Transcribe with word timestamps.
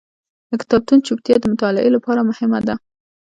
د 0.49 0.51
کتابتون 0.61 0.99
چوپتیا 1.07 1.35
د 1.39 1.45
مطالعې 1.53 1.89
لپاره 1.95 2.27
مهمه 2.29 2.59
ده. 2.67 2.75